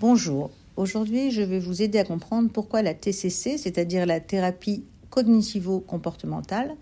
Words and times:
Bonjour, 0.00 0.50
aujourd'hui 0.76 1.30
je 1.30 1.40
vais 1.40 1.60
vous 1.60 1.80
aider 1.80 2.00
à 2.00 2.04
comprendre 2.04 2.50
pourquoi 2.50 2.82
la 2.82 2.94
TCC, 2.94 3.56
c'est-à-dire 3.58 4.06
la 4.06 4.18
thérapie 4.18 4.82
cognitivo-comportementale, 5.10 6.74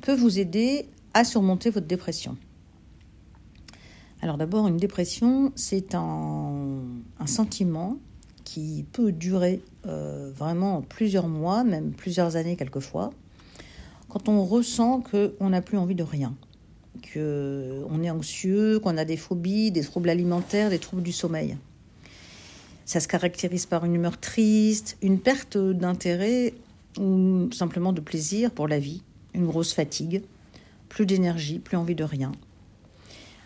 peut 0.00 0.16
vous 0.16 0.40
aider 0.40 0.88
à 1.14 1.22
surmonter 1.22 1.70
votre 1.70 1.86
dépression. 1.86 2.36
Alors 4.20 4.36
d'abord, 4.36 4.66
une 4.66 4.78
dépression, 4.78 5.52
c'est 5.54 5.94
un, 5.94 6.82
sentiment 7.26 7.98
qui 8.42 8.84
peut 8.92 9.12
durer 9.12 9.62
euh, 9.86 10.32
vraiment 10.34 10.82
plusieurs 10.82 11.28
mois, 11.28 11.62
même 11.62 11.92
plusieurs 11.92 12.34
années 12.34 12.56
quelquefois, 12.56 13.12
quand 14.08 14.28
on 14.28 14.44
ressent 14.44 15.02
qu'on 15.02 15.50
n'a 15.50 15.62
plus 15.62 15.78
envie 15.78 15.94
de 15.94 16.02
rien, 16.02 16.34
qu'on 17.12 18.02
est 18.02 18.10
anxieux, 18.10 18.80
qu'on 18.80 18.96
a 18.96 19.04
des 19.04 19.16
phobies, 19.16 19.70
des 19.70 19.82
troubles 19.82 20.10
alimentaires, 20.10 20.68
des 20.68 20.80
troubles 20.80 21.04
du 21.04 21.12
sommeil. 21.12 21.56
Ça 22.86 23.00
se 23.00 23.08
caractérise 23.08 23.66
par 23.66 23.84
une 23.84 23.96
humeur 23.96 24.18
triste, 24.18 24.96
une 25.02 25.18
perte 25.18 25.58
d'intérêt 25.58 26.54
ou 26.98 27.50
simplement 27.52 27.92
de 27.92 28.00
plaisir 28.00 28.50
pour 28.52 28.68
la 28.68 28.78
vie, 28.78 29.02
une 29.34 29.46
grosse 29.46 29.74
fatigue, 29.74 30.22
plus 30.88 31.04
d'énergie, 31.04 31.58
plus 31.58 31.76
envie 31.76 31.96
de 31.96 32.04
rien. 32.04 32.32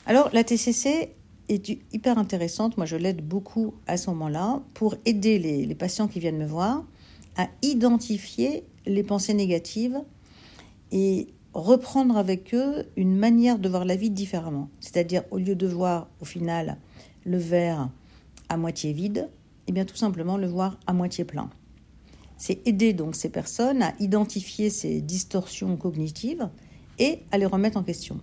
Alors 0.06 0.28
la 0.32 0.44
TCC 0.44 1.10
est 1.48 1.68
hyper 1.92 2.18
intéressante, 2.18 2.76
moi 2.76 2.86
je 2.86 2.96
l'aide 2.96 3.26
beaucoup 3.26 3.74
à 3.86 3.96
ce 3.96 4.10
moment-là 4.10 4.62
pour 4.74 4.94
aider 5.04 5.38
les, 5.38 5.74
patients 5.74 6.06
qui 6.06 6.20
viennent 6.20 6.38
me 6.38 6.46
voir 6.46 6.84
à 7.36 7.48
identifier 7.62 8.64
les 8.86 9.02
pensées 9.02 9.34
négatives 9.34 10.00
et 10.92 11.28
reprendre 11.54 12.16
avec 12.16 12.54
eux 12.54 12.86
une 12.96 13.16
manière 13.16 13.58
de 13.58 13.68
voir 13.68 13.84
la 13.84 13.96
vie 13.96 14.10
différemment. 14.10 14.68
C'est-à-dire 14.80 15.22
au 15.30 15.38
lieu 15.38 15.54
de 15.54 15.66
voir 15.66 16.08
au 16.20 16.24
final 16.24 16.76
le 17.24 17.38
verre 17.38 17.88
à 18.50 18.58
moitié 18.58 18.92
vide, 18.92 19.28
et 19.28 19.70
eh 19.70 19.72
bien 19.72 19.86
tout 19.86 19.96
simplement 19.96 20.36
le 20.36 20.48
voir 20.48 20.78
à 20.86 20.92
moitié 20.92 21.24
plein. 21.24 21.48
C'est 22.36 22.66
aider 22.66 22.92
donc 22.92 23.14
ces 23.14 23.28
personnes 23.28 23.82
à 23.82 23.94
identifier 24.00 24.68
ces 24.68 25.00
distorsions 25.00 25.76
cognitives 25.76 26.48
et 26.98 27.20
à 27.30 27.38
les 27.38 27.46
remettre 27.46 27.76
en 27.76 27.82
question. 27.82 28.20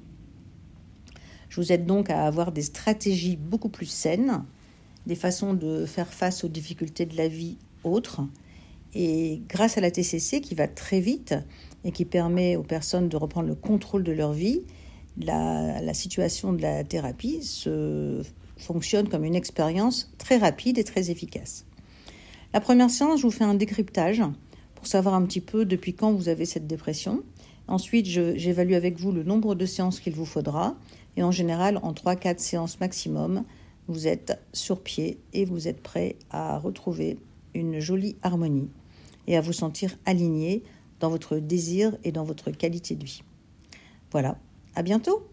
Je 1.50 1.62
vous 1.62 1.72
aide 1.72 1.86
donc 1.86 2.10
à 2.10 2.26
avoir 2.26 2.52
des 2.52 2.64
stratégies 2.64 3.38
beaucoup 3.38 3.70
plus 3.70 3.86
saines, 3.86 4.44
des 5.06 5.16
façons 5.16 5.54
de 5.54 5.86
faire 5.86 6.14
face 6.14 6.44
aux 6.44 6.50
difficultés 6.50 7.06
de 7.06 7.16
la 7.16 7.28
vie 7.28 7.58
autres. 7.84 8.22
Et 8.94 9.42
grâce 9.48 9.78
à 9.78 9.82
la 9.82 9.92
TCC 9.92 10.42
qui 10.42 10.56
va 10.56 10.68
très 10.68 11.00
vite 11.00 11.36
et 11.86 11.92
qui 11.92 12.04
permet 12.04 12.56
aux 12.56 12.64
personnes 12.64 13.08
de 13.08 13.18
reprendre 13.18 13.48
le 13.48 13.56
contrôle 13.56 14.04
de 14.04 14.12
leur 14.12 14.34
vie, 14.34 14.64
la, 15.20 15.82
la 15.82 15.94
situation 15.94 16.54
de 16.54 16.62
la 16.62 16.84
thérapie 16.84 17.44
se 17.44 18.22
fonctionne 18.58 19.10
comme 19.10 19.24
une 19.24 19.36
expérience 19.36 20.12
très 20.18 20.38
rapide 20.38 20.78
et 20.78 20.84
très 20.84 21.12
efficace. 21.12 21.66
La 22.54 22.62
première 22.62 22.90
séance, 22.90 23.20
je 23.20 23.26
vous 23.26 23.32
fais 23.32 23.44
un 23.44 23.54
décryptage 23.54 24.24
pour 24.76 24.88
savoir 24.88 25.16
un 25.16 25.24
petit 25.24 25.42
peu 25.42 25.66
depuis 25.66 25.94
quand 25.94 26.14
vous 26.14 26.30
avez 26.30 26.46
cette 26.46 26.68
dépression. 26.68 27.24
Ensuite, 27.68 28.06
j'évalue 28.06 28.74
avec 28.74 29.00
vous 29.00 29.12
le 29.12 29.24
nombre 29.24 29.56
de 29.56 29.66
séances 29.66 30.00
qu'il 30.00 30.14
vous 30.14 30.26
faudra. 30.26 30.76
Et 31.18 31.24
en 31.24 31.32
général, 31.32 31.80
en 31.84 31.94
3-4 31.94 32.40
séances 32.40 32.80
maximum, 32.80 33.44
vous 33.88 34.08
êtes 34.08 34.40
sur 34.54 34.82
pied 34.82 35.20
et 35.34 35.46
vous 35.46 35.68
êtes 35.68 35.82
prêt 35.82 36.16
à 36.30 36.58
retrouver 36.58 37.18
une 37.54 37.80
jolie 37.80 38.16
harmonie 38.22 38.70
et 39.28 39.36
à 39.36 39.42
vous 39.42 39.54
sentir 39.54 39.98
aligné 40.06 40.64
dans 41.00 41.10
votre 41.10 41.38
désir 41.38 41.98
et 42.04 42.12
dans 42.12 42.24
votre 42.24 42.52
qualité 42.52 42.96
de 42.96 43.06
vie. 43.06 43.24
Voilà, 44.12 44.38
à 44.76 44.84
bientôt 44.84 45.28